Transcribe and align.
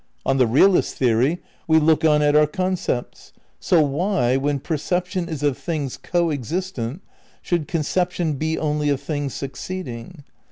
On 0.25 0.37
the 0.37 0.47
realist 0.47 0.95
theory 0.95 1.43
we 1.67 1.77
look 1.77 2.03
on 2.03 2.23
at 2.23 2.35
our 2.35 2.47
concepts; 2.47 3.33
so 3.59 3.83
why, 3.85 4.35
when 4.35 4.59
perception 4.59 5.29
is 5.29 5.43
of 5.43 5.59
things 5.59 5.95
co 5.95 6.31
existent, 6.31 7.03
should 7.43 7.67
conception 7.67 8.33
be 8.33 8.57
only 8.57 8.89
of 8.89 8.99
things 8.99 9.35
succeeding? 9.35 10.23